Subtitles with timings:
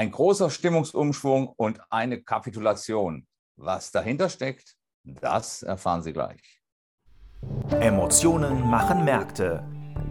[0.00, 3.26] Ein großer Stimmungsumschwung und eine Kapitulation.
[3.56, 6.62] Was dahinter steckt, das erfahren Sie gleich.
[7.80, 9.62] Emotionen machen Märkte.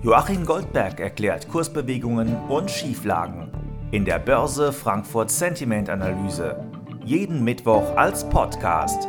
[0.00, 3.50] Joachim Goldberg erklärt Kursbewegungen und Schieflagen
[3.90, 6.64] in der Börse Frankfurt Sentiment Analyse.
[7.04, 9.08] Jeden Mittwoch als Podcast.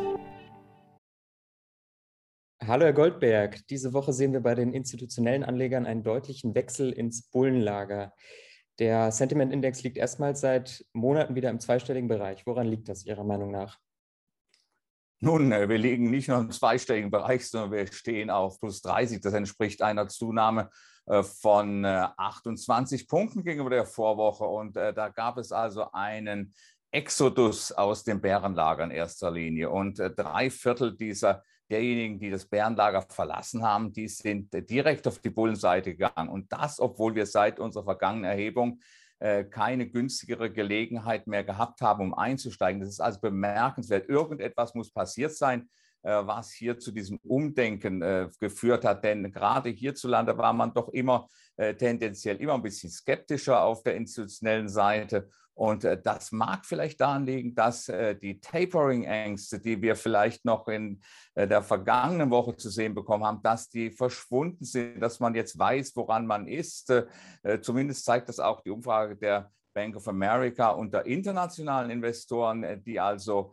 [2.66, 7.30] Hallo Herr Goldberg, diese Woche sehen wir bei den institutionellen Anlegern einen deutlichen Wechsel ins
[7.30, 8.12] Bullenlager.
[8.80, 12.46] Der Sentiment-Index liegt erstmals seit Monaten wieder im zweistelligen Bereich.
[12.48, 13.80] Woran liegt das Ihrer Meinung nach?
[15.20, 19.22] Nun, äh, wir liegen nicht nur im zweistelligen Bereich, sondern wir stehen auf plus 30.
[19.22, 20.70] Das entspricht einer Zunahme
[21.06, 24.44] äh, von 28 äh, Punkten gegenüber der Vorwoche.
[24.44, 26.54] Und da gab es also einen
[26.92, 29.70] Exodus aus dem Bärenlager in erster Linie.
[29.70, 35.30] Und drei Viertel dieser derjenigen, die das Bärenlager verlassen haben, die sind direkt auf die
[35.30, 36.30] Bullenseite gegangen.
[36.30, 38.80] Und das, obwohl wir seit unserer vergangenen Erhebung
[39.20, 42.82] äh, keine günstigere Gelegenheit mehr gehabt haben, um einzusteigen.
[42.82, 44.10] Das ist also bemerkenswert.
[44.10, 45.66] Irgendetwas muss passiert sein, äh,
[46.04, 49.04] was hier zu diesem Umdenken äh, geführt hat.
[49.04, 54.68] Denn gerade hierzulande war man doch immer tendenziell immer ein bisschen skeptischer auf der institutionellen
[54.68, 60.46] Seite und äh, das mag vielleicht daran liegen, dass äh, die Tapering-Ängste, die wir vielleicht
[60.46, 61.02] noch in
[61.36, 65.58] äh, der vergangenen Woche zu sehen bekommen haben, dass die verschwunden sind, dass man jetzt
[65.58, 66.90] weiß, woran man ist.
[66.90, 67.06] Äh,
[67.44, 72.82] äh, zumindest zeigt das auch die Umfrage der Bank of America unter internationalen Investoren, äh,
[72.82, 73.52] die also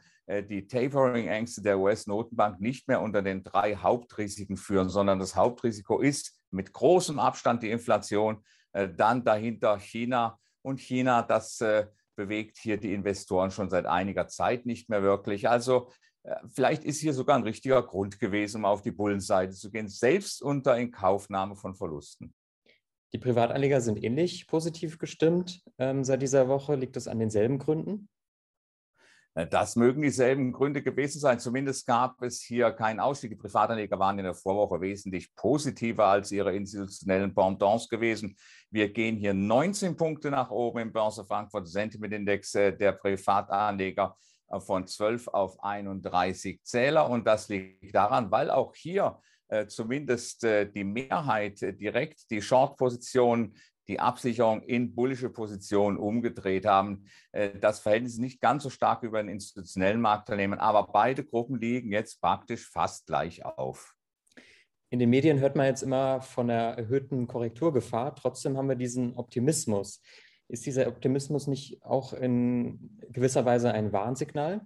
[0.49, 6.39] die Tapering-Ängste der US-Notenbank nicht mehr unter den drei Hauptrisiken führen, sondern das Hauptrisiko ist
[6.53, 12.93] mit großem Abstand die Inflation, dann dahinter China und China, das äh, bewegt hier die
[12.93, 15.49] Investoren schon seit einiger Zeit nicht mehr wirklich.
[15.49, 15.91] Also
[16.23, 19.89] äh, vielleicht ist hier sogar ein richtiger Grund gewesen, um auf die Bullenseite zu gehen,
[19.89, 22.35] selbst unter Inkaufnahme von Verlusten.
[23.13, 26.77] Die Privatanleger sind ähnlich positiv gestimmt ähm, seit dieser Woche.
[26.77, 28.09] Liegt das an denselben Gründen?
[29.35, 31.39] Äh, das mögen dieselben Gründe gewesen sein.
[31.39, 33.31] Zumindest gab es hier keinen Ausstieg.
[33.31, 38.37] Die Privatanleger waren in der Vorwoche wesentlich positiver als ihre institutionellen Pendants gewesen.
[38.71, 44.17] Wir gehen hier 19 Punkte nach oben im Börse Frankfurt Sentiment Index äh, der Privatanleger
[44.49, 47.09] äh, von 12 auf 31 Zähler.
[47.09, 49.19] Und das liegt daran, weil auch hier
[49.67, 53.55] zumindest die Mehrheit direkt die Short-Position
[53.91, 57.07] die Absicherung in bullische Positionen umgedreht haben.
[57.33, 61.91] Äh, das Verhältnis nicht ganz so stark über den institutionellen Marktteilnehmern, aber beide Gruppen liegen
[61.91, 63.97] jetzt praktisch fast gleich auf.
[64.91, 68.15] In den Medien hört man jetzt immer von der erhöhten Korrekturgefahr.
[68.15, 70.01] Trotzdem haben wir diesen Optimismus.
[70.47, 74.61] Ist dieser Optimismus nicht auch in gewisser Weise ein Warnsignal?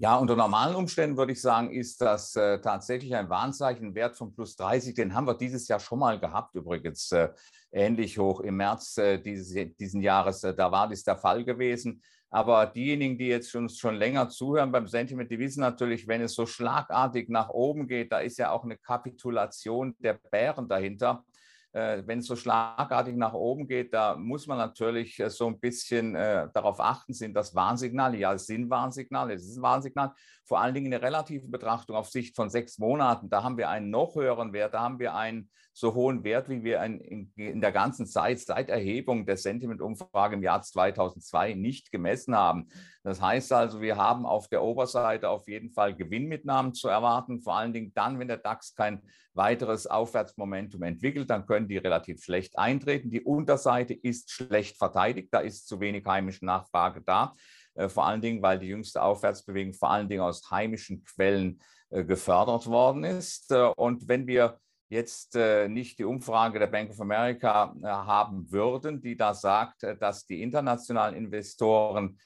[0.00, 3.96] Ja, unter normalen Umständen würde ich sagen, ist das äh, tatsächlich ein Warnzeichen.
[3.96, 7.30] Wert von plus 30, den haben wir dieses Jahr schon mal gehabt, übrigens äh,
[7.72, 10.44] ähnlich hoch im März äh, dieses, diesen Jahres.
[10.44, 12.00] Äh, da war dies der Fall gewesen.
[12.30, 16.34] Aber diejenigen, die jetzt schon, schon länger zuhören beim Sentiment, die wissen natürlich, wenn es
[16.34, 21.24] so schlagartig nach oben geht, da ist ja auch eine Kapitulation der Bären dahinter.
[21.72, 25.60] Äh, wenn es so schlagartig nach oben geht, da muss man natürlich äh, so ein
[25.60, 28.16] bisschen äh, darauf achten, sind das Warnsignale?
[28.16, 30.12] Ja, es sind Warnsignale, es ist ein Warnsignal.
[30.46, 33.68] Vor allen Dingen in der relativen Betrachtung auf Sicht von sechs Monaten, da haben wir
[33.68, 37.60] einen noch höheren Wert, da haben wir einen so hohen Wert, wie wir in, in
[37.60, 42.68] der ganzen Zeit seit Erhebung der Sentiment-Umfrage im Jahr 2002 nicht gemessen haben.
[43.08, 47.56] Das heißt also, wir haben auf der Oberseite auf jeden Fall Gewinnmitnahmen zu erwarten, vor
[47.56, 49.00] allen Dingen dann, wenn der DAX kein
[49.32, 53.08] weiteres Aufwärtsmomentum entwickelt, dann können die relativ schlecht eintreten.
[53.08, 57.34] Die Unterseite ist schlecht verteidigt, da ist zu wenig heimische Nachfrage da.
[57.72, 62.04] Äh, vor allen Dingen, weil die jüngste Aufwärtsbewegung vor allen Dingen aus heimischen Quellen äh,
[62.04, 63.50] gefördert worden ist.
[63.52, 64.60] Äh, und wenn wir
[64.90, 70.40] jetzt nicht die Umfrage der Bank of America haben würden, die da sagt, dass die
[70.40, 72.18] internationalen Investoren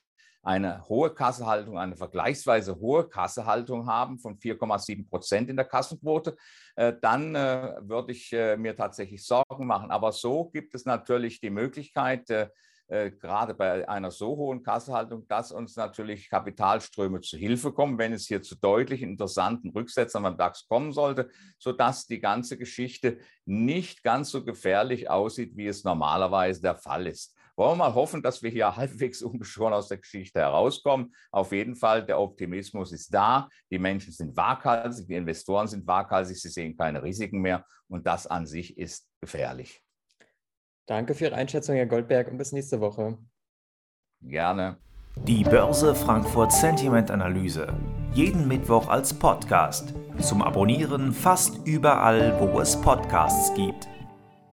[0.43, 6.37] eine hohe Kassehaltung, eine vergleichsweise hohe Kassehaltung haben von 4,7 Prozent in der Kassenquote,
[6.75, 9.91] äh, dann äh, würde ich äh, mir tatsächlich Sorgen machen.
[9.91, 12.29] Aber so gibt es natürlich die Möglichkeit,
[12.89, 18.27] gerade bei einer so hohen Kassehaltung, dass uns natürlich Kapitalströme zu Hilfe kommen, wenn es
[18.27, 24.31] hier zu deutlichen interessanten Rücksetzern beim DAX kommen sollte, sodass die ganze Geschichte nicht ganz
[24.31, 27.35] so gefährlich aussieht, wie es normalerweise der Fall ist.
[27.63, 31.15] Wollen wir mal hoffen, dass wir hier halbwegs ungeschoren aus der Geschichte herauskommen.
[31.31, 33.49] Auf jeden Fall, der Optimismus ist da.
[33.71, 38.27] Die Menschen sind waghalsig, die Investoren sind waghalsig, sie sehen keine Risiken mehr und das
[38.27, 39.81] an sich ist gefährlich.
[40.89, 43.17] Danke für Ihre Einschätzung, Herr Goldberg, und bis nächste Woche.
[44.23, 44.79] Gerne.
[45.25, 47.73] Die Börse Frankfurt Sentiment Analyse.
[48.13, 49.95] Jeden Mittwoch als Podcast.
[50.19, 53.87] Zum Abonnieren fast überall, wo es Podcasts gibt.